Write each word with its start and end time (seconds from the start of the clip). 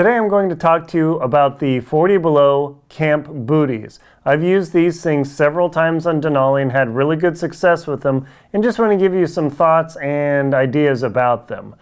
Today 0.00 0.16
I'm 0.16 0.28
going 0.28 0.48
to 0.48 0.56
talk 0.56 0.88
to 0.88 0.96
you 0.96 1.18
about 1.18 1.58
the 1.58 1.80
40 1.80 2.16
Below 2.16 2.80
Camp 2.88 3.26
Booties. 3.28 4.00
I've 4.24 4.42
used 4.42 4.72
these 4.72 5.02
things 5.02 5.30
several 5.30 5.68
times 5.68 6.06
on 6.06 6.22
Denali 6.22 6.62
and 6.62 6.72
had 6.72 6.94
really 6.94 7.16
good 7.16 7.36
success 7.36 7.86
with 7.86 8.00
them 8.00 8.26
and 8.54 8.62
just 8.62 8.78
want 8.78 8.92
to 8.92 8.96
give 8.96 9.12
you 9.12 9.26
some 9.26 9.50
thoughts 9.50 9.96
and 9.96 10.54
ideas 10.54 11.02
about 11.02 11.48
them. 11.48 11.74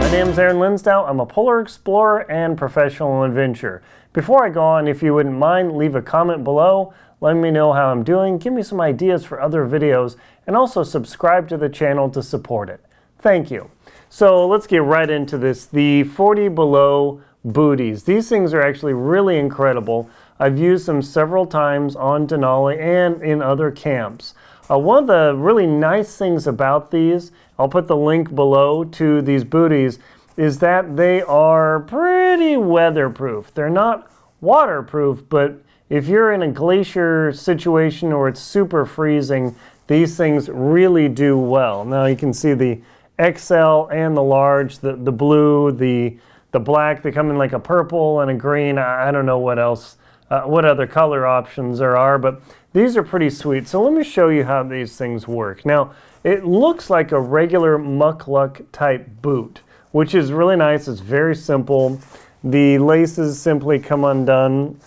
My 0.00 0.10
name 0.10 0.30
is 0.30 0.38
Aaron 0.40 0.56
Linsdau. 0.56 1.08
I'm 1.08 1.20
a 1.20 1.26
polar 1.26 1.60
explorer 1.60 2.28
and 2.28 2.58
professional 2.58 3.22
adventurer. 3.22 3.84
Before 4.12 4.44
I 4.44 4.48
go 4.48 4.64
on, 4.64 4.88
if 4.88 5.00
you 5.00 5.14
wouldn't 5.14 5.38
mind, 5.38 5.76
leave 5.76 5.94
a 5.94 6.02
comment 6.02 6.42
below. 6.42 6.92
Let 7.20 7.34
me 7.34 7.50
know 7.50 7.72
how 7.72 7.90
I'm 7.90 8.04
doing, 8.04 8.38
give 8.38 8.52
me 8.52 8.62
some 8.62 8.80
ideas 8.80 9.24
for 9.24 9.40
other 9.40 9.66
videos, 9.66 10.16
and 10.46 10.56
also 10.56 10.82
subscribe 10.82 11.48
to 11.48 11.56
the 11.56 11.68
channel 11.68 12.08
to 12.10 12.22
support 12.22 12.68
it. 12.68 12.80
Thank 13.18 13.50
you. 13.50 13.70
So 14.08 14.46
let's 14.46 14.66
get 14.66 14.82
right 14.82 15.10
into 15.10 15.36
this. 15.36 15.66
The 15.66 16.04
40 16.04 16.48
Below 16.48 17.20
booties. 17.44 18.04
These 18.04 18.28
things 18.28 18.54
are 18.54 18.62
actually 18.62 18.94
really 18.94 19.38
incredible. 19.38 20.08
I've 20.38 20.58
used 20.58 20.86
them 20.86 21.02
several 21.02 21.46
times 21.46 21.96
on 21.96 22.26
Denali 22.26 22.78
and 22.78 23.22
in 23.22 23.42
other 23.42 23.70
camps. 23.70 24.34
Uh, 24.70 24.78
one 24.78 25.04
of 25.04 25.06
the 25.06 25.34
really 25.36 25.66
nice 25.66 26.16
things 26.16 26.46
about 26.46 26.90
these, 26.90 27.32
I'll 27.58 27.68
put 27.68 27.88
the 27.88 27.96
link 27.96 28.34
below 28.34 28.84
to 28.84 29.22
these 29.22 29.44
booties, 29.44 29.98
is 30.36 30.58
that 30.60 30.96
they 30.96 31.22
are 31.22 31.80
pretty 31.80 32.56
weatherproof. 32.56 33.52
They're 33.54 33.70
not 33.70 34.10
waterproof, 34.40 35.28
but 35.28 35.60
if 35.90 36.06
you're 36.06 36.32
in 36.32 36.42
a 36.42 36.50
glacier 36.50 37.32
situation 37.32 38.12
or 38.12 38.28
it's 38.28 38.40
super 38.40 38.84
freezing, 38.84 39.54
these 39.86 40.16
things 40.16 40.48
really 40.50 41.08
do 41.08 41.38
well. 41.38 41.84
Now 41.84 42.04
you 42.04 42.16
can 42.16 42.32
see 42.34 42.52
the 42.52 42.80
XL 43.20 43.88
and 43.90 44.16
the 44.16 44.22
large, 44.22 44.78
the, 44.78 44.96
the 44.96 45.12
blue, 45.12 45.72
the, 45.72 46.16
the 46.52 46.60
black, 46.60 47.02
they 47.02 47.10
come 47.10 47.30
in 47.30 47.38
like 47.38 47.52
a 47.52 47.58
purple 47.58 48.20
and 48.20 48.30
a 48.30 48.34
green. 48.34 48.78
I, 48.78 49.08
I 49.08 49.10
don't 49.10 49.26
know 49.26 49.38
what 49.38 49.58
else, 49.58 49.96
uh, 50.30 50.42
what 50.42 50.64
other 50.64 50.86
color 50.86 51.26
options 51.26 51.78
there 51.78 51.96
are, 51.96 52.18
but 52.18 52.42
these 52.74 52.96
are 52.96 53.02
pretty 53.02 53.30
sweet. 53.30 53.66
So 53.66 53.82
let 53.82 53.92
me 53.94 54.04
show 54.04 54.28
you 54.28 54.44
how 54.44 54.62
these 54.62 54.96
things 54.96 55.26
work. 55.26 55.64
Now, 55.64 55.94
it 56.22 56.44
looks 56.44 56.90
like 56.90 57.12
a 57.12 57.20
regular 57.20 57.78
mukluk 57.78 58.64
type 58.72 59.08
boot, 59.22 59.62
which 59.92 60.14
is 60.14 60.32
really 60.32 60.56
nice. 60.56 60.86
It's 60.86 61.00
very 61.00 61.34
simple. 61.34 61.98
The 62.44 62.78
laces 62.78 63.40
simply 63.40 63.78
come 63.78 64.04
undone 64.04 64.78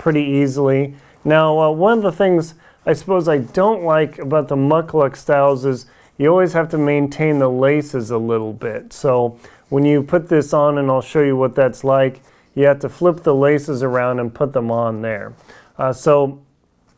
pretty 0.00 0.22
easily. 0.22 0.94
Now, 1.24 1.60
uh, 1.60 1.70
one 1.70 1.98
of 1.98 2.02
the 2.02 2.12
things 2.12 2.54
I 2.86 2.94
suppose 2.94 3.28
I 3.28 3.38
don't 3.38 3.84
like 3.84 4.18
about 4.18 4.48
the 4.48 4.56
mukluk 4.56 5.14
styles 5.14 5.66
is 5.66 5.84
you 6.16 6.28
always 6.28 6.54
have 6.54 6.70
to 6.70 6.78
maintain 6.78 7.38
the 7.38 7.50
laces 7.50 8.10
a 8.10 8.16
little 8.16 8.54
bit. 8.54 8.94
So 8.94 9.38
when 9.68 9.84
you 9.84 10.02
put 10.02 10.30
this 10.30 10.54
on, 10.54 10.78
and 10.78 10.90
I'll 10.90 11.02
show 11.02 11.20
you 11.20 11.36
what 11.36 11.54
that's 11.54 11.84
like, 11.84 12.22
you 12.54 12.64
have 12.64 12.80
to 12.80 12.88
flip 12.88 13.22
the 13.22 13.34
laces 13.34 13.82
around 13.82 14.20
and 14.20 14.34
put 14.34 14.54
them 14.54 14.70
on 14.70 15.02
there. 15.02 15.34
Uh, 15.78 15.92
so 15.92 16.40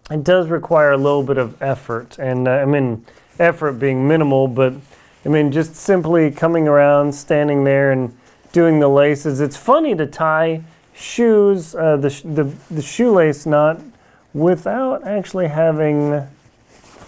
it 0.08 0.22
does 0.22 0.48
require 0.48 0.92
a 0.92 0.96
little 0.96 1.24
bit 1.24 1.38
of 1.38 1.60
effort, 1.60 2.18
and 2.20 2.46
uh, 2.46 2.52
I 2.52 2.64
mean, 2.64 3.04
effort 3.40 3.72
being 3.74 4.06
minimal, 4.06 4.46
but 4.46 4.74
I 5.24 5.28
mean, 5.28 5.50
just 5.50 5.74
simply 5.74 6.30
coming 6.30 6.68
around, 6.68 7.12
standing 7.14 7.64
there, 7.64 7.90
and 7.90 8.16
doing 8.52 8.78
the 8.78 8.88
laces. 8.88 9.40
It's 9.40 9.56
funny 9.56 9.94
to 9.96 10.06
tie 10.06 10.62
shoes, 10.94 11.74
uh, 11.74 11.96
the, 11.96 12.08
the, 12.24 12.74
the 12.74 12.82
shoelace 12.82 13.46
knot 13.46 13.80
without 14.34 15.06
actually 15.06 15.48
having, 15.48 16.26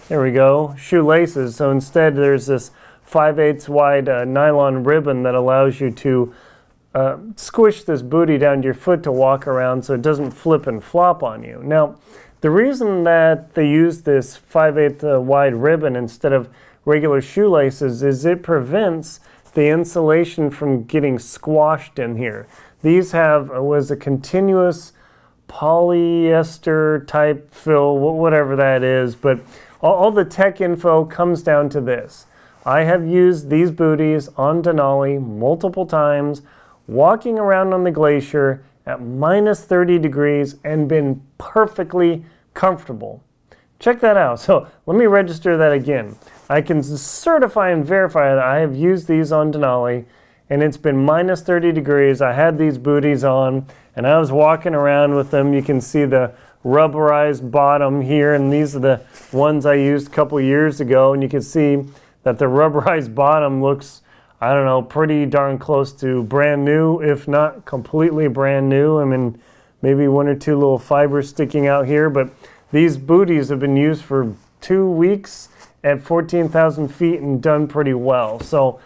there 0.07 0.21
we 0.21 0.31
go, 0.31 0.75
shoelaces. 0.77 1.55
So 1.55 1.71
instead 1.71 2.15
there's 2.15 2.47
this 2.47 2.71
5 3.03 3.39
8 3.39 3.69
wide 3.69 4.09
uh, 4.09 4.25
nylon 4.25 4.83
ribbon 4.83 5.23
that 5.23 5.35
allows 5.35 5.79
you 5.79 5.91
to 5.91 6.33
uh, 6.93 7.17
squish 7.35 7.83
this 7.83 8.01
booty 8.01 8.37
down 8.37 8.61
to 8.61 8.65
your 8.65 8.73
foot 8.73 9.03
to 9.03 9.11
walk 9.11 9.47
around 9.47 9.83
so 9.83 9.93
it 9.93 10.01
doesn't 10.01 10.31
flip 10.31 10.65
and 10.67 10.83
flop 10.83 11.23
on 11.23 11.43
you. 11.43 11.61
Now, 11.63 11.97
the 12.41 12.49
reason 12.49 13.03
that 13.03 13.53
they 13.53 13.69
use 13.69 14.01
this 14.01 14.35
5 14.35 14.77
8 14.77 15.03
uh, 15.03 15.21
wide 15.21 15.55
ribbon 15.55 15.95
instead 15.95 16.33
of 16.33 16.49
regular 16.85 17.21
shoelaces 17.21 18.03
is 18.03 18.25
it 18.25 18.43
prevents 18.43 19.19
the 19.55 19.67
insulation 19.67 20.49
from 20.49 20.83
getting 20.83 21.17
squashed 21.17 21.97
in 21.97 22.15
here. 22.17 22.47
These 22.85 23.13
have 23.13 23.49
uh, 23.49 23.63
was 23.63 23.89
a 23.89 23.95
continuous 23.95 24.93
polyester 25.49 27.07
type 27.07 27.51
fill, 27.51 27.97
whatever 27.97 28.55
that 28.57 28.83
is, 28.83 29.15
but 29.15 29.39
all, 29.81 29.95
all, 29.95 30.11
the 30.11 30.23
tech 30.23 30.61
info 30.61 31.03
comes 31.03 31.41
down 31.41 31.67
to 31.69 31.81
this. 31.81 32.27
I 32.63 32.83
have 32.83 33.07
used 33.07 33.49
these 33.49 33.71
booties 33.71 34.27
on 34.37 34.61
Denali 34.61 35.19
multiple 35.19 35.87
times, 35.87 36.43
walking 36.85 37.39
around 37.39 37.73
on 37.73 37.85
the 37.85 37.89
glacier 37.89 38.63
at 38.85 39.01
minus 39.01 39.65
30 39.65 39.97
degrees 39.97 40.57
and 40.63 40.87
been 40.87 41.23
perfectly 41.39 42.23
comfortable. 42.53 43.23
Check 43.79 43.99
that 44.01 44.15
out. 44.15 44.39
So 44.45 44.67
let 44.85 44.95
me 44.95 45.07
register 45.07 45.57
that 45.57 45.71
again. 45.71 46.15
I 46.51 46.61
can 46.61 46.83
certify 46.83 47.71
and 47.71 47.83
verify 47.83 48.35
that 48.35 48.43
I 48.43 48.59
have 48.59 48.75
used 48.75 49.07
these 49.07 49.31
on 49.31 49.51
Denali 49.51 50.05
and 50.49 50.61
it's 50.61 50.77
been 50.77 51.03
minus 51.03 51.41
30 51.41 51.71
degrees. 51.71 52.21
I 52.21 52.33
had 52.33 52.57
these 52.57 52.77
booties 52.77 53.23
on 53.23 53.65
and 53.95 54.05
I 54.05 54.19
was 54.19 54.31
walking 54.31 54.75
around 54.75 55.15
with 55.15 55.31
them. 55.31 55.53
You 55.53 55.63
can 55.63 55.81
see 55.81 56.05
the 56.05 56.33
rubberized 56.63 57.49
bottom 57.51 58.01
here, 58.01 58.33
and 58.33 58.51
these 58.51 58.75
are 58.75 58.79
the 58.79 59.01
ones 59.31 59.65
I 59.65 59.75
used 59.75 60.07
a 60.07 60.09
couple 60.09 60.39
years 60.41 60.81
ago. 60.81 61.13
And 61.13 61.23
you 61.23 61.29
can 61.29 61.41
see 61.41 61.83
that 62.23 62.37
the 62.39 62.45
rubberized 62.45 63.15
bottom 63.15 63.61
looks, 63.61 64.01
I 64.41 64.53
don't 64.53 64.65
know, 64.65 64.81
pretty 64.81 65.25
darn 65.25 65.57
close 65.57 65.93
to 65.93 66.23
brand 66.23 66.65
new, 66.65 66.99
if 66.99 67.27
not 67.27 67.65
completely 67.65 68.27
brand 68.27 68.67
new. 68.67 68.99
I 68.99 69.05
mean, 69.05 69.39
maybe 69.81 70.07
one 70.07 70.27
or 70.27 70.35
two 70.35 70.55
little 70.55 70.79
fibers 70.79 71.29
sticking 71.29 71.67
out 71.67 71.85
here, 71.85 72.09
but 72.09 72.29
these 72.71 72.97
booties 72.97 73.49
have 73.49 73.59
been 73.59 73.77
used 73.77 74.03
for 74.03 74.33
two 74.59 74.89
weeks 74.89 75.49
at 75.83 76.01
14,000 76.01 76.87
feet 76.89 77.21
and 77.21 77.41
done 77.41 77.67
pretty 77.67 77.93
well. 77.93 78.39
So 78.39 78.79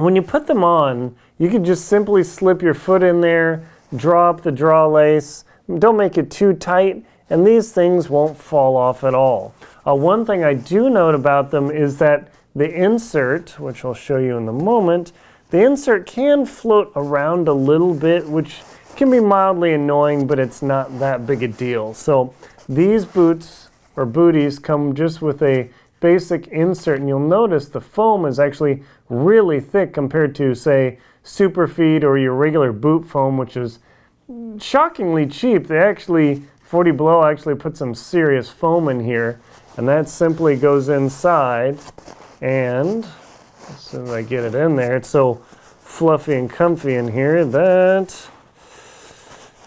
when 0.00 0.16
you 0.16 0.22
put 0.22 0.46
them 0.46 0.64
on, 0.64 1.16
you 1.38 1.48
can 1.48 1.64
just 1.64 1.86
simply 1.86 2.24
slip 2.24 2.62
your 2.62 2.74
foot 2.74 3.02
in 3.02 3.20
there, 3.20 3.68
draw 3.96 4.30
up 4.30 4.42
the 4.42 4.52
draw 4.52 4.86
lace. 4.86 5.44
Don't 5.78 5.96
make 5.96 6.18
it 6.18 6.30
too 6.30 6.52
tight, 6.52 7.04
and 7.30 7.46
these 7.46 7.72
things 7.72 8.08
won't 8.08 8.36
fall 8.36 8.76
off 8.76 9.04
at 9.04 9.14
all. 9.14 9.54
Uh, 9.86 9.94
one 9.94 10.26
thing 10.26 10.44
I 10.44 10.54
do 10.54 10.90
note 10.90 11.14
about 11.14 11.50
them 11.50 11.70
is 11.70 11.98
that 11.98 12.28
the 12.54 12.70
insert, 12.70 13.58
which 13.60 13.84
I'll 13.84 13.94
show 13.94 14.18
you 14.18 14.36
in 14.36 14.48
a 14.48 14.52
moment, 14.52 15.12
the 15.50 15.64
insert 15.64 16.06
can 16.06 16.44
float 16.44 16.92
around 16.96 17.48
a 17.48 17.52
little 17.52 17.94
bit, 17.94 18.28
which 18.28 18.60
can 18.96 19.10
be 19.10 19.20
mildly 19.20 19.72
annoying, 19.72 20.26
but 20.26 20.38
it's 20.38 20.60
not 20.60 20.98
that 20.98 21.26
big 21.26 21.42
a 21.42 21.48
deal. 21.48 21.94
So 21.94 22.34
these 22.68 23.04
boots 23.04 23.68
or 23.96 24.04
booties 24.04 24.58
come 24.58 24.94
just 24.94 25.22
with 25.22 25.42
a 25.42 25.70
basic 26.00 26.46
insert 26.48 27.00
and 27.00 27.08
you'll 27.08 27.18
notice 27.18 27.68
the 27.68 27.80
foam 27.80 28.24
is 28.24 28.38
actually 28.38 28.82
really 29.08 29.60
thick 29.60 29.92
compared 29.92 30.34
to 30.36 30.54
say 30.54 30.98
Superfeet 31.24 32.04
or 32.04 32.18
your 32.18 32.34
regular 32.34 32.72
boot 32.72 33.04
foam 33.06 33.36
which 33.36 33.56
is 33.56 33.78
shockingly 34.58 35.26
cheap. 35.26 35.66
They 35.66 35.78
actually 35.78 36.42
40 36.62 36.92
Below 36.92 37.24
actually 37.24 37.54
put 37.54 37.76
some 37.76 37.94
serious 37.94 38.50
foam 38.50 38.88
in 38.88 39.00
here 39.00 39.40
and 39.76 39.88
that 39.88 40.08
simply 40.08 40.56
goes 40.56 40.88
inside 40.88 41.78
and 42.40 43.06
as 43.68 43.80
soon 43.80 44.04
as 44.04 44.10
I 44.10 44.22
get 44.22 44.44
it 44.44 44.54
in 44.54 44.76
there 44.76 44.96
it's 44.96 45.08
so 45.08 45.34
fluffy 45.80 46.34
and 46.34 46.48
comfy 46.48 46.94
in 46.94 47.10
here 47.10 47.44
that 47.44 48.30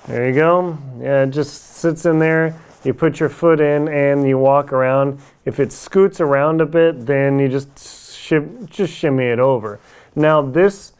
there 0.07 0.27
you 0.27 0.33
go. 0.33 0.77
Yeah, 0.99 1.23
it 1.23 1.29
just 1.29 1.75
sits 1.75 2.05
in 2.05 2.17
there 2.17 2.59
you 2.83 2.93
put 2.93 3.19
your 3.19 3.29
foot 3.29 3.59
in 3.59 3.87
and 3.87 4.27
you 4.27 4.37
walk 4.37 4.73
around. 4.73 5.19
If 5.45 5.59
it 5.59 5.71
scoots 5.71 6.19
around 6.19 6.61
a 6.61 6.65
bit, 6.65 7.05
then 7.05 7.39
you 7.39 7.47
just 7.47 7.75
shim, 7.75 8.69
just 8.69 8.93
shimmy 8.93 9.25
it 9.25 9.39
over. 9.39 9.79
Now 10.15 10.41
this, 10.41 10.93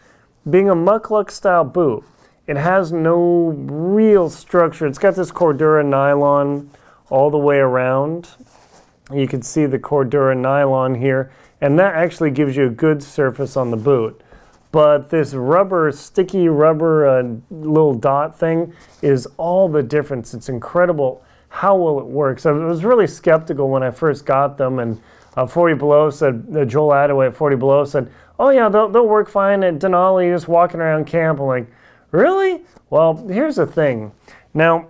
being 0.49 0.69
a 0.69 0.75
mukluk 0.75 1.31
style 1.31 1.63
boot, 1.63 2.03
it 2.47 2.57
has 2.57 2.91
no 2.91 3.49
real 3.49 4.29
structure. 4.29 4.85
It's 4.87 4.97
got 4.97 5.15
this 5.15 5.31
Cordura 5.31 5.85
nylon 5.85 6.69
all 7.09 7.29
the 7.29 7.37
way 7.37 7.57
around. 7.57 8.29
You 9.13 9.27
can 9.27 9.41
see 9.41 9.65
the 9.65 9.79
Cordura 9.79 10.37
nylon 10.37 10.95
here, 10.95 11.31
and 11.59 11.77
that 11.79 11.95
actually 11.95 12.31
gives 12.31 12.55
you 12.55 12.65
a 12.65 12.69
good 12.69 13.03
surface 13.03 13.55
on 13.57 13.71
the 13.71 13.77
boot. 13.77 14.21
But 14.71 15.09
this 15.09 15.33
rubber, 15.33 15.91
sticky 15.91 16.47
rubber 16.47 17.05
uh, 17.05 17.35
little 17.49 17.93
dot 17.93 18.39
thing 18.39 18.73
is 19.01 19.27
all 19.37 19.67
the 19.67 19.83
difference. 19.83 20.33
It's 20.33 20.47
incredible 20.47 21.23
how 21.51 21.75
will 21.75 21.99
it 21.99 22.05
work? 22.05 22.39
So 22.39 22.59
I 22.59 22.65
was 22.65 22.85
really 22.85 23.07
skeptical 23.07 23.69
when 23.69 23.83
I 23.83 23.91
first 23.91 24.25
got 24.25 24.57
them, 24.57 24.79
and 24.79 24.99
uh, 25.35 25.45
40 25.45 25.75
Below 25.75 26.09
said, 26.09 26.47
uh, 26.55 26.63
Joel 26.63 26.93
Attaway 26.93 27.27
at 27.27 27.35
40 27.35 27.57
Below 27.57 27.83
said, 27.83 28.09
oh 28.39 28.49
yeah, 28.49 28.69
they'll, 28.69 28.87
they'll 28.87 29.05
work 29.05 29.29
fine 29.29 29.61
at 29.61 29.77
Denali, 29.77 30.33
just 30.33 30.47
walking 30.47 30.79
around 30.79 31.05
camp. 31.05 31.39
I'm 31.39 31.47
like, 31.47 31.67
really? 32.11 32.61
Well, 32.89 33.27
here's 33.27 33.57
the 33.57 33.67
thing. 33.67 34.13
Now, 34.53 34.87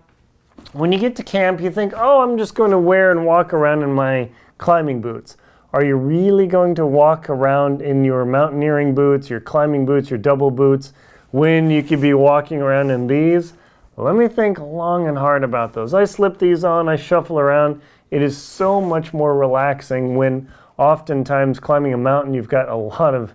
when 0.74 0.92
you 0.92 1.00
get 1.00 1.16
to 1.16 1.24
camp, 1.24 1.60
you 1.60 1.72
think, 1.72 1.94
oh, 1.98 2.22
I'm 2.22 2.38
just 2.38 2.54
going 2.54 2.72
to 2.72 2.80
wear 2.80 3.10
and 3.10 3.26
walk 3.26 3.54
around 3.54 3.82
in 3.82 3.92
my 3.92 4.30
climbing 4.60 5.02
boots. 5.02 5.38
Are 5.74 5.84
you 5.84 5.96
really 5.96 6.46
going 6.46 6.76
to 6.76 6.86
walk 6.86 7.28
around 7.28 7.82
in 7.82 8.06
your 8.06 8.24
mountaineering 8.24 8.94
boots, 8.94 9.32
your 9.32 9.40
climbing 9.40 9.88
boots, 9.88 10.12
your 10.12 10.20
double 10.20 10.52
boots, 10.52 10.94
when 11.32 11.72
you 11.72 11.82
could 11.82 12.02
be 12.02 12.14
walking 12.14 12.62
around 12.62 12.92
in 12.92 13.08
these? 13.08 13.54
Let 13.98 14.16
me 14.16 14.28
think 14.28 14.58
long 14.58 15.08
and 15.08 15.18
hard 15.18 15.44
about 15.44 15.74
those. 15.74 15.94
I 15.94 16.06
slip 16.06 16.40
these 16.40 16.64
on, 16.64 16.88
I 16.88 16.96
shuffle 16.96 17.40
around. 17.40 17.82
It 18.10 18.22
is 18.22 18.38
so 18.38 18.80
much 18.80 19.14
more 19.14 19.38
relaxing 19.38 20.16
when 20.16 20.50
oftentimes 20.78 21.60
climbing 21.60 21.94
a 21.94 21.98
mountain, 21.98 22.34
you've 22.34 22.50
got 22.50 22.70
a 22.70 22.76
lot 22.76 23.14
of 23.14 23.34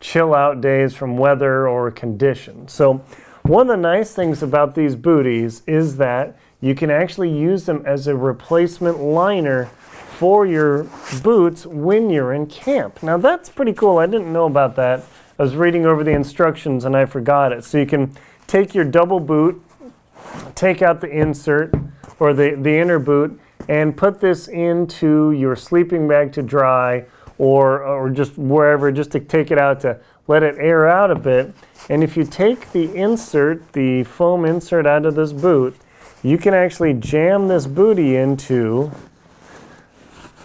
chill 0.00 0.34
out 0.34 0.60
days 0.60 0.94
from 0.94 1.16
weather 1.16 1.68
or 1.68 1.90
condition. 1.90 2.68
So, 2.68 3.04
one 3.42 3.62
of 3.62 3.68
the 3.68 3.76
nice 3.76 4.14
things 4.14 4.42
about 4.42 4.74
these 4.74 4.94
booties 4.94 5.62
is 5.66 5.96
that 5.96 6.36
you 6.60 6.74
can 6.74 6.90
actually 6.90 7.30
use 7.30 7.64
them 7.64 7.82
as 7.86 8.06
a 8.06 8.16
replacement 8.16 8.98
liner 8.98 9.66
for 9.66 10.44
your 10.44 10.84
boots 11.22 11.64
when 11.64 12.10
you're 12.10 12.32
in 12.32 12.46
camp. 12.46 13.02
Now, 13.02 13.16
that's 13.16 13.48
pretty 13.48 13.72
cool. 13.72 13.98
I 13.98 14.06
didn't 14.06 14.32
know 14.32 14.46
about 14.46 14.76
that. 14.76 15.04
I 15.38 15.42
was 15.42 15.54
reading 15.54 15.86
over 15.86 16.02
the 16.02 16.10
instructions 16.10 16.84
and 16.84 16.96
I 16.96 17.06
forgot 17.06 17.52
it. 17.52 17.64
So, 17.64 17.78
you 17.78 17.86
can 17.86 18.14
take 18.46 18.74
your 18.74 18.84
double 18.84 19.20
boot, 19.20 19.62
take 20.54 20.82
out 20.82 21.00
the 21.00 21.08
insert 21.08 21.74
or 22.18 22.32
the, 22.32 22.56
the 22.60 22.76
inner 22.76 22.98
boot, 22.98 23.38
and 23.68 23.96
put 23.96 24.20
this 24.20 24.48
into 24.48 25.32
your 25.32 25.54
sleeping 25.54 26.08
bag 26.08 26.32
to 26.32 26.42
dry 26.42 27.04
or, 27.36 27.82
or 27.82 28.10
just 28.10 28.36
wherever, 28.36 28.90
just 28.90 29.12
to 29.12 29.20
take 29.20 29.50
it 29.50 29.58
out 29.58 29.80
to 29.80 30.00
let 30.26 30.42
it 30.42 30.56
air 30.58 30.88
out 30.88 31.10
a 31.10 31.14
bit. 31.14 31.54
And 31.88 32.02
if 32.02 32.16
you 32.16 32.24
take 32.24 32.72
the 32.72 32.94
insert, 32.94 33.72
the 33.72 34.04
foam 34.04 34.44
insert 34.44 34.86
out 34.86 35.06
of 35.06 35.14
this 35.14 35.32
boot, 35.32 35.76
you 36.22 36.36
can 36.38 36.54
actually 36.54 36.94
jam 36.94 37.48
this 37.48 37.66
booty 37.66 38.16
into 38.16 38.90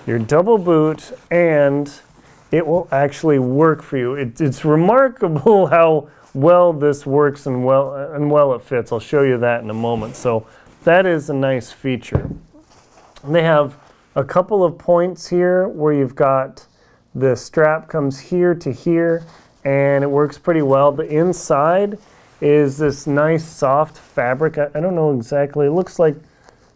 your 0.05 0.19
double 0.19 0.57
boot 0.57 1.11
and 1.31 1.91
it 2.51 2.67
will 2.67 2.87
actually 2.91 3.39
work 3.39 3.81
for 3.81 3.97
you. 3.97 4.13
It, 4.13 4.39
it's 4.39 4.63
remarkable 4.63 5.67
how 5.67 6.09
well 6.33 6.73
this 6.73 7.05
works 7.05 7.45
and 7.45 7.63
well 7.63 7.95
and 8.13 8.29
well 8.29 8.53
it 8.53 8.61
fits. 8.61 8.91
I'll 8.91 8.99
show 8.99 9.23
you 9.23 9.37
that 9.39 9.61
in 9.61 9.69
a 9.69 9.73
moment. 9.73 10.15
So 10.15 10.47
that 10.83 11.05
is 11.05 11.29
a 11.29 11.33
nice 11.33 11.71
feature. 11.71 12.29
And 13.23 13.35
they 13.35 13.43
have 13.43 13.77
a 14.15 14.23
couple 14.23 14.63
of 14.63 14.77
points 14.77 15.27
here 15.27 15.67
where 15.67 15.93
you've 15.93 16.15
got 16.15 16.65
the 17.15 17.35
strap 17.35 17.87
comes 17.87 18.19
here 18.19 18.55
to 18.55 18.71
here 18.71 19.25
and 19.63 20.03
it 20.03 20.07
works 20.07 20.37
pretty 20.37 20.61
well. 20.61 20.91
The 20.91 21.07
inside 21.07 21.97
is 22.41 22.77
this 22.77 23.07
nice 23.07 23.45
soft 23.45 23.97
fabric. 23.97 24.57
I, 24.57 24.67
I 24.75 24.81
don't 24.81 24.95
know 24.95 25.15
exactly. 25.15 25.67
It 25.67 25.71
looks 25.71 25.99
like 25.99 26.15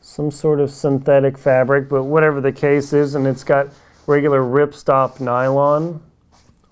some 0.01 0.31
sort 0.31 0.61
of 0.61 0.71
synthetic 0.71 1.37
fabric, 1.37 1.89
but 1.89 2.03
whatever 2.03 2.39
the 2.39 2.51
case 2.51 2.93
is, 2.93 3.15
and 3.15 3.27
it's 3.27 3.43
got 3.43 3.67
regular 4.05 4.41
ripstop 4.41 5.19
nylon 5.19 6.01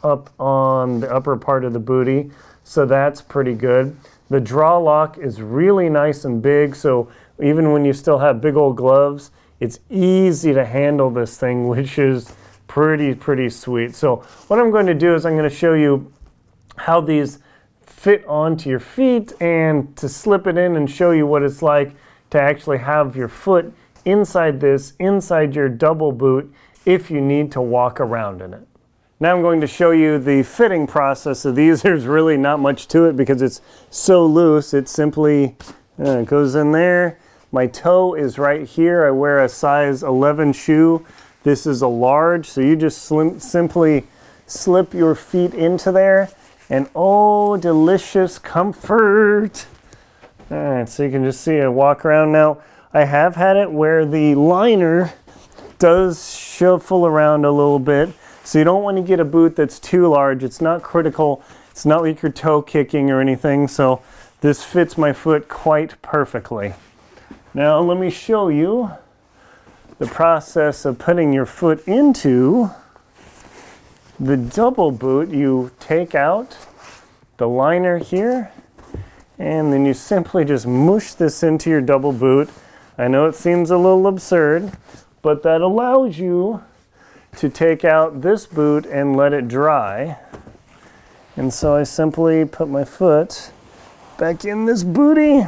up 0.03 0.29
on 0.39 1.01
the 1.01 1.13
upper 1.13 1.35
part 1.35 1.65
of 1.65 1.73
the 1.73 1.79
booty, 1.79 2.31
so 2.65 2.85
that's 2.85 3.21
pretty 3.21 3.53
good. 3.53 3.95
The 4.29 4.41
draw 4.41 4.77
lock 4.79 5.19
is 5.19 5.39
really 5.39 5.87
nice 5.87 6.25
and 6.25 6.41
big, 6.41 6.75
so 6.75 7.09
even 7.41 7.71
when 7.71 7.85
you 7.85 7.93
still 7.93 8.17
have 8.17 8.41
big 8.41 8.55
old 8.55 8.75
gloves, 8.75 9.29
it's 9.59 9.79
easy 9.89 10.51
to 10.51 10.65
handle 10.65 11.11
this 11.11 11.37
thing, 11.37 11.67
which 11.69 11.97
is 11.99 12.33
pretty, 12.67 13.13
pretty 13.13 13.49
sweet. 13.49 13.95
So 13.95 14.17
what 14.47 14.59
I'm 14.59 14.71
going 14.71 14.87
to 14.87 14.95
do 14.95 15.13
is 15.13 15.25
I'm 15.25 15.37
going 15.37 15.49
to 15.49 15.55
show 15.55 15.73
you 15.73 16.11
how 16.75 16.99
these 17.01 17.37
fit 17.85 18.25
onto 18.25 18.69
your 18.69 18.79
feet 18.79 19.31
and 19.39 19.95
to 19.97 20.09
slip 20.09 20.47
it 20.47 20.57
in 20.57 20.75
and 20.75 20.89
show 20.89 21.11
you 21.11 21.27
what 21.27 21.43
it's 21.43 21.61
like 21.61 21.95
to 22.31 22.41
actually 22.41 22.79
have 22.79 23.15
your 23.15 23.27
foot 23.27 23.71
inside 24.05 24.59
this, 24.59 24.93
inside 24.99 25.55
your 25.55 25.69
double 25.69 26.11
boot, 26.11 26.51
if 26.85 27.11
you 27.11 27.21
need 27.21 27.51
to 27.51 27.61
walk 27.61 27.99
around 27.99 28.41
in 28.41 28.55
it. 28.55 28.67
Now 29.19 29.35
I'm 29.35 29.41
going 29.41 29.61
to 29.61 29.67
show 29.67 29.91
you 29.91 30.19
the 30.19 30.43
fitting 30.43 30.87
process 30.87 31.45
of 31.45 31.55
these. 31.55 31.81
There's 31.83 32.05
really 32.05 32.37
not 32.37 32.59
much 32.59 32.87
to 32.89 33.05
it 33.05 33.15
because 33.15 33.41
it's 33.41 33.61
so 33.89 34.25
loose. 34.25 34.73
It 34.73 34.89
simply 34.89 35.55
uh, 35.97 36.23
goes 36.23 36.55
in 36.55 36.71
there 36.71 37.17
my 37.55 37.67
toe 37.67 38.15
is 38.15 38.37
right 38.37 38.67
here. 38.67 39.05
I 39.05 39.11
wear 39.11 39.41
a 39.41 39.47
size 39.47 40.03
11 40.03 40.51
shoe. 40.51 41.05
This 41.43 41.65
is 41.65 41.81
a 41.81 41.87
large, 41.87 42.47
so 42.49 42.59
you 42.59 42.75
just 42.75 43.03
slim, 43.03 43.39
simply 43.39 44.05
slip 44.45 44.93
your 44.93 45.15
feet 45.15 45.53
into 45.53 45.93
there, 45.93 46.29
and 46.69 46.89
oh, 46.93 47.55
delicious 47.55 48.39
comfort. 48.39 49.67
All 50.51 50.57
right, 50.57 50.89
so 50.89 51.03
you 51.03 51.11
can 51.11 51.23
just 51.23 51.39
see 51.39 51.61
I 51.61 51.69
walk 51.69 52.03
around 52.03 52.33
now. 52.33 52.61
I 52.93 53.05
have 53.05 53.37
had 53.37 53.55
it 53.55 53.71
where 53.71 54.05
the 54.05 54.35
liner 54.35 55.13
does 55.79 56.35
shuffle 56.35 57.05
around 57.05 57.45
a 57.45 57.51
little 57.51 57.79
bit, 57.79 58.09
so 58.45 58.59
you 58.59 58.63
don't 58.63 58.83
want 58.83 58.95
to 58.97 59.03
get 59.03 59.19
a 59.19 59.25
boot 59.25 59.55
that's 59.55 59.79
too 59.79 60.07
large. 60.07 60.43
It's 60.43 60.61
not 60.61 60.83
critical. 60.83 61.43
It's 61.71 61.85
not 61.85 62.03
like 62.03 62.21
your 62.21 62.31
toe 62.31 62.61
kicking 62.61 63.09
or 63.09 63.19
anything, 63.19 63.67
so 63.67 64.03
this 64.41 64.63
fits 64.63 64.99
my 64.99 65.13
foot 65.13 65.49
quite 65.49 65.99
perfectly. 66.03 66.75
Now 67.55 67.79
let 67.79 67.97
me 67.97 68.11
show 68.11 68.49
you 68.49 68.91
the 69.97 70.05
process 70.05 70.85
of 70.85 70.99
putting 70.99 71.33
your 71.33 71.47
foot 71.47 71.87
into 71.87 72.69
the 74.19 74.37
double 74.37 74.91
boot. 74.91 75.29
You 75.29 75.71
take 75.79 76.13
out 76.13 76.55
the 77.37 77.47
liner 77.49 77.97
here 77.97 78.51
and 79.39 79.73
then 79.73 79.87
you 79.87 79.95
simply 79.95 80.45
just 80.45 80.67
mush 80.67 81.13
this 81.13 81.41
into 81.41 81.71
your 81.71 81.81
double 81.81 82.13
boot. 82.13 82.49
I 82.97 83.07
know 83.07 83.25
it 83.25 83.35
seems 83.35 83.71
a 83.71 83.77
little 83.77 84.05
absurd, 84.05 84.71
but 85.23 85.41
that 85.41 85.61
allows 85.61 86.19
you 86.19 86.63
to 87.37 87.49
take 87.49 87.83
out 87.83 88.21
this 88.21 88.45
boot 88.45 88.85
and 88.85 89.15
let 89.15 89.33
it 89.33 89.47
dry. 89.47 90.17
And 91.35 91.53
so 91.53 91.75
I 91.75 91.83
simply 91.83 92.45
put 92.45 92.69
my 92.69 92.85
foot 92.85 93.51
back 94.17 94.45
in 94.45 94.65
this 94.65 94.83
booty 94.83 95.45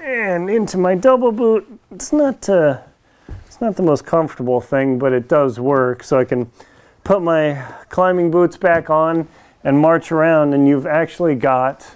and 0.00 0.48
into 0.48 0.78
my 0.78 0.94
double 0.94 1.32
boot. 1.32 1.66
It's 1.90 2.12
not 2.12 2.48
uh, 2.48 2.78
it's 3.46 3.60
not 3.60 3.76
the 3.76 3.82
most 3.82 4.06
comfortable 4.06 4.60
thing, 4.60 4.98
but 4.98 5.12
it 5.12 5.28
does 5.28 5.58
work. 5.58 6.04
So 6.04 6.18
I 6.18 6.24
can 6.24 6.50
put 7.04 7.20
my 7.20 7.62
climbing 7.88 8.30
boots 8.30 8.56
back 8.56 8.90
on 8.90 9.28
and 9.64 9.78
march 9.78 10.12
around, 10.12 10.54
and 10.54 10.66
you've 10.66 10.86
actually 10.86 11.34
got 11.34 11.86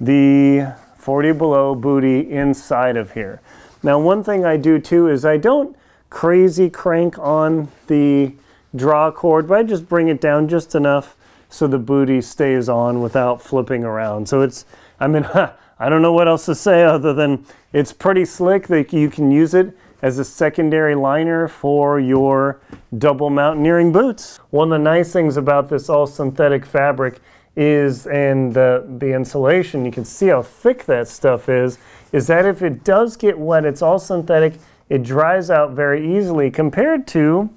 the 0.00 0.74
40 0.98 1.32
below 1.32 1.74
booty 1.74 2.30
inside 2.30 2.96
of 2.96 3.12
here. 3.12 3.40
Now, 3.82 3.98
one 3.98 4.24
thing 4.24 4.44
I 4.44 4.56
do 4.56 4.78
too 4.78 5.08
is 5.08 5.24
I 5.24 5.36
don't 5.36 5.76
crazy 6.10 6.70
crank 6.70 7.18
on 7.18 7.68
the 7.86 8.32
draw 8.74 9.10
cord, 9.10 9.48
but 9.48 9.58
I 9.58 9.62
just 9.62 9.88
bring 9.88 10.08
it 10.08 10.20
down 10.20 10.48
just 10.48 10.74
enough 10.74 11.16
so 11.48 11.66
the 11.66 11.78
booty 11.78 12.20
stays 12.20 12.68
on 12.68 13.00
without 13.00 13.40
flipping 13.40 13.84
around. 13.84 14.28
So 14.28 14.42
it's, 14.42 14.66
I 15.00 15.06
mean, 15.06 15.24
I 15.78 15.88
don't 15.88 16.02
know 16.02 16.12
what 16.12 16.28
else 16.28 16.46
to 16.46 16.54
say 16.54 16.84
other 16.84 17.12
than 17.12 17.44
it's 17.72 17.92
pretty 17.92 18.24
slick 18.24 18.66
that 18.68 18.92
you 18.92 19.10
can 19.10 19.30
use 19.30 19.54
it 19.54 19.76
as 20.02 20.18
a 20.18 20.24
secondary 20.24 20.94
liner 20.94 21.48
for 21.48 21.98
your 21.98 22.60
double 22.98 23.30
mountaineering 23.30 23.92
boots. 23.92 24.38
One 24.50 24.72
of 24.72 24.78
the 24.78 24.84
nice 24.84 25.12
things 25.12 25.36
about 25.36 25.68
this 25.68 25.88
all 25.88 26.06
synthetic 26.06 26.64
fabric 26.64 27.20
is, 27.56 28.06
and 28.06 28.52
the, 28.52 28.86
the 28.98 29.14
insulation, 29.14 29.84
you 29.84 29.90
can 29.90 30.04
see 30.04 30.28
how 30.28 30.42
thick 30.42 30.84
that 30.86 31.08
stuff 31.08 31.48
is, 31.48 31.78
is 32.12 32.26
that 32.26 32.44
if 32.44 32.62
it 32.62 32.84
does 32.84 33.16
get 33.16 33.38
wet, 33.38 33.64
it's 33.64 33.82
all 33.82 33.98
synthetic, 33.98 34.54
it 34.88 35.02
dries 35.02 35.50
out 35.50 35.72
very 35.72 36.16
easily 36.16 36.50
compared 36.50 37.06
to 37.08 37.50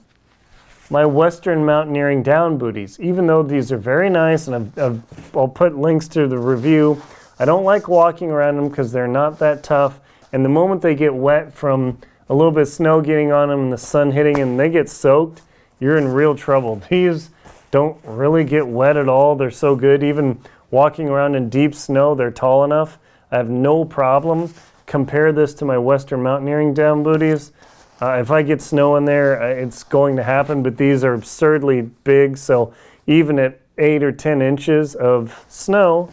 my 0.89 1.05
Western 1.05 1.65
mountaineering 1.65 2.23
down 2.23 2.57
booties. 2.57 2.99
Even 2.99 3.27
though 3.27 3.43
these 3.43 3.71
are 3.71 3.77
very 3.77 4.09
nice, 4.09 4.47
and 4.47 4.55
I've, 4.55 4.79
I've, 4.79 5.37
I'll 5.37 5.47
put 5.47 5.77
links 5.77 6.07
to 6.09 6.27
the 6.27 6.37
review 6.37 7.01
I 7.41 7.45
don't 7.45 7.63
like 7.63 7.87
walking 7.87 8.31
around 8.31 8.57
them 8.57 8.67
because 8.67 8.91
they're 8.91 9.07
not 9.07 9.39
that 9.39 9.63
tough. 9.63 10.01
And 10.33 10.43
the 10.43 10.49
moment 10.49 10.81
they 10.81 10.93
get 10.93 11.15
wet 11.15 11.53
from 11.53 11.97
a 12.27 12.35
little 12.35 12.51
bit 12.51 12.63
of 12.63 12.67
snow 12.67 12.99
getting 12.99 13.31
on 13.31 13.47
them 13.47 13.61
and 13.61 13.73
the 13.73 13.77
sun 13.77 14.11
hitting 14.11 14.39
and 14.39 14.59
they 14.59 14.69
get 14.69 14.89
soaked, 14.89 15.41
you're 15.79 15.97
in 15.97 16.09
real 16.09 16.35
trouble. 16.35 16.81
These 16.89 17.29
don't 17.71 17.97
really 18.03 18.43
get 18.43 18.67
wet 18.67 18.97
at 18.97 19.07
all. 19.07 19.37
They're 19.37 19.51
so 19.51 19.77
good. 19.77 20.03
Even 20.03 20.41
walking 20.69 21.07
around 21.07 21.35
in 21.35 21.49
deep 21.49 21.73
snow, 21.73 22.13
they're 22.13 22.29
tall 22.29 22.65
enough. 22.65 22.99
I 23.31 23.37
have 23.37 23.49
no 23.49 23.85
problem. 23.85 24.53
Compare 24.89 25.31
this 25.33 25.53
to 25.53 25.65
my 25.65 25.77
Western 25.77 26.23
mountaineering 26.23 26.73
down 26.73 27.03
booties. 27.03 27.51
Uh, 28.01 28.13
if 28.13 28.31
I 28.31 28.41
get 28.41 28.59
snow 28.59 28.95
in 28.95 29.05
there, 29.05 29.39
uh, 29.39 29.45
it's 29.45 29.83
going 29.83 30.15
to 30.15 30.23
happen, 30.23 30.63
but 30.63 30.77
these 30.77 31.03
are 31.03 31.13
absurdly 31.13 31.83
big. 31.83 32.37
So 32.37 32.73
even 33.05 33.37
at 33.37 33.61
eight 33.77 34.01
or 34.01 34.11
10 34.11 34.41
inches 34.41 34.95
of 34.95 35.45
snow, 35.47 36.09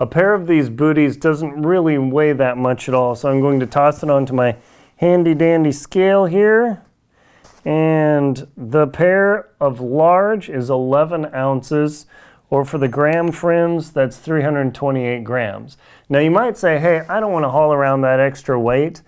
a 0.00 0.06
pair 0.06 0.34
of 0.34 0.48
these 0.48 0.68
booties 0.68 1.16
doesn't 1.16 1.62
really 1.62 1.96
weigh 1.96 2.32
that 2.32 2.58
much 2.58 2.88
at 2.88 2.94
all, 2.94 3.14
so 3.14 3.30
I'm 3.30 3.40
going 3.40 3.60
to 3.60 3.66
toss 3.66 4.02
it 4.02 4.10
onto 4.10 4.32
my 4.32 4.56
handy 4.96 5.34
dandy 5.34 5.70
scale 5.70 6.24
here. 6.24 6.82
And 7.64 8.48
the 8.56 8.88
pair 8.88 9.50
of 9.60 9.80
large 9.80 10.50
is 10.50 10.70
11 10.70 11.32
ounces, 11.32 12.06
or 12.50 12.64
for 12.64 12.78
the 12.78 12.88
gram 12.88 13.30
friends, 13.30 13.90
that's 13.90 14.16
328 14.16 15.22
grams. 15.24 15.76
Now 16.08 16.20
you 16.20 16.30
might 16.30 16.56
say, 16.56 16.78
hey, 16.78 17.00
I 17.08 17.20
don't 17.20 17.32
want 17.32 17.44
to 17.44 17.50
haul 17.50 17.72
around 17.72 18.00
that 18.02 18.20
extra 18.20 18.58
weight, 18.58 19.02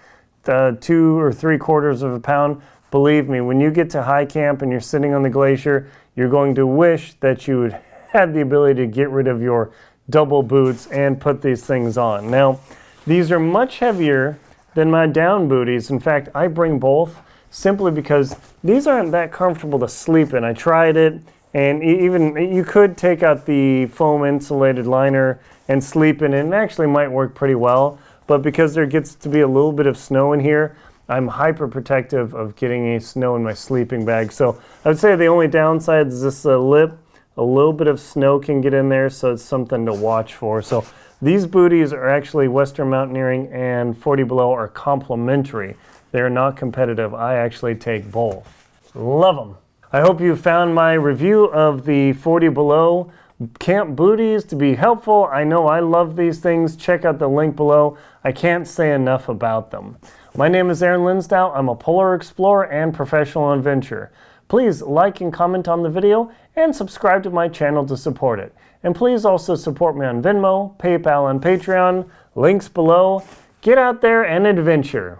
uh, 0.47 0.73
two 0.81 1.19
or 1.19 1.33
three 1.33 1.59
quarters 1.59 2.03
of 2.03 2.13
a 2.13 2.21
pound. 2.21 2.61
Believe 2.91 3.29
me, 3.29 3.41
when 3.41 3.61
you 3.61 3.71
get 3.71 3.89
to 3.91 4.03
high 4.03 4.27
camp 4.27 4.63
and 4.63 4.71
you're 4.71 4.81
sitting 4.81 5.15
on 5.15 5.23
the 5.23 5.31
glacier, 5.31 5.91
you're 6.17 6.29
going 6.29 6.55
to 6.57 6.67
wish 6.67 7.15
that 7.15 7.47
you 7.47 7.73
had 8.13 8.35
the 8.35 8.41
ability 8.41 8.81
to 8.83 8.87
get 8.87 9.09
rid 9.11 9.27
of 9.27 9.41
your 9.41 9.73
double 10.11 10.43
boots 10.43 10.87
and 10.89 11.21
put 11.21 11.41
these 11.41 11.65
things 11.65 11.97
on. 11.97 12.31
Now, 12.31 12.61
these 13.07 13.31
are 13.31 13.39
much 13.39 13.79
heavier 13.79 14.39
than 14.75 14.91
my 14.91 15.07
down 15.07 15.49
booties. 15.49 15.91
In 15.91 16.01
fact, 16.01 16.29
I 16.35 16.49
bring 16.49 16.79
both 16.79 17.17
simply 17.51 17.91
because 17.91 18.37
these 18.63 18.87
aren't 18.87 19.13
that 19.13 19.33
comfortable 19.33 19.79
to 19.79 19.89
sleep 19.89 20.35
in. 20.35 20.45
I 20.45 20.53
tried 20.53 20.97
it, 20.97 21.21
and 21.53 21.83
even 21.83 22.37
you 22.55 22.65
could 22.65 22.97
take 22.97 23.23
out 23.23 23.47
the 23.47 23.87
foam 23.87 24.25
insulated 24.25 24.87
liner 24.87 25.41
and 25.69 25.83
sleep 25.83 26.23
in 26.23 26.33
it, 26.33 26.41
and 26.41 26.53
it 26.53 26.57
actually 26.57 26.87
might 26.87 27.11
work 27.11 27.35
pretty 27.35 27.55
well. 27.55 27.99
But 28.27 28.43
because 28.43 28.75
there 28.75 28.87
gets 28.87 29.15
to 29.17 29.29
be 29.29 29.41
a 29.41 29.49
little 29.49 29.73
bit 29.73 29.87
of 29.87 29.99
snow 29.99 30.33
in 30.33 30.41
here, 30.41 30.77
I'm 31.09 31.27
hyper 31.27 31.67
protective 31.67 32.35
of 32.35 32.55
getting 32.55 32.87
any 32.87 33.01
snow 33.01 33.35
in 33.35 33.43
my 33.43 33.55
sleeping 33.55 34.05
bag. 34.05 34.31
So 34.31 34.61
I 34.85 34.91
would 34.91 34.99
say 34.99 35.17
the 35.17 35.27
only 35.27 35.49
downside 35.49 36.07
is 36.07 36.23
this 36.23 36.47
uh, 36.47 36.57
lip. 36.57 36.97
A 37.37 37.43
little 37.43 37.73
bit 37.73 37.89
of 37.89 37.99
snow 37.99 38.39
can 38.39 38.61
get 38.61 38.75
in 38.75 38.89
there, 38.89 39.11
so 39.11 39.33
it's 39.33 39.43
something 39.43 39.85
to 39.87 39.93
watch 39.93 40.35
for. 40.35 40.63
So 40.63 40.85
these 41.21 41.47
booties 41.47 41.93
are 41.93 42.09
actually 42.09 42.47
Western 42.47 42.91
Mountaineering 42.91 43.49
and 43.53 43.99
40 43.99 44.23
Below 44.23 44.53
are 44.53 44.69
complementary. 44.69 45.77
They're 46.13 46.31
not 46.31 46.57
competitive. 46.57 47.13
I 47.13 47.37
actually 47.37 47.75
take 47.75 48.11
both. 48.11 48.47
Love 48.95 49.37
them. 49.37 49.57
I 49.93 50.03
hope 50.03 50.21
you 50.21 50.37
found 50.37 50.73
my 50.73 50.93
review 50.93 51.47
of 51.47 51.85
the 51.85 52.13
40 52.13 52.49
Below 52.51 53.11
camp 53.59 53.97
booties 53.97 54.45
to 54.45 54.55
be 54.55 54.77
helpful. 54.77 55.29
I 55.33 55.43
know 55.43 55.67
I 55.67 55.81
love 55.81 56.15
these 56.15 56.39
things. 56.39 56.77
Check 56.77 57.05
out 57.05 57.19
the 57.19 57.27
link 57.27 57.57
below. 57.57 57.99
I 58.23 58.31
can't 58.31 58.69
say 58.69 58.93
enough 58.93 59.29
about 59.29 59.73
them. 59.73 59.97
My 60.37 60.47
name 60.47 60.71
is 60.71 60.81
Aaron 60.81 61.01
Linsdau. 61.01 61.57
I'm 61.57 61.69
a 61.69 61.75
polar 61.75 62.15
explorer 62.15 62.71
and 62.71 62.95
professional 62.95 63.53
adventurer. 63.53 64.13
Please 64.47 64.81
like 64.81 65.21
and 65.21 65.33
comment 65.33 65.67
on 65.67 65.83
the 65.83 65.91
video 65.91 66.31
and 66.55 66.77
subscribe 66.77 67.25
to 67.25 67.31
my 67.31 67.49
channel 67.49 67.85
to 67.87 67.97
support 67.97 68.39
it. 68.39 68.55
And 68.85 68.95
please 68.95 69.25
also 69.25 69.57
support 69.57 69.97
me 69.97 70.07
on 70.07 70.23
Venmo, 70.23 70.79
PayPal, 70.79 71.29
and 71.29 71.43
Patreon. 71.43 72.09
Links 72.37 72.69
below. 72.69 73.25
Get 73.61 73.77
out 73.77 74.03
there 74.03 74.23
and 74.23 74.47
adventure. 74.47 75.19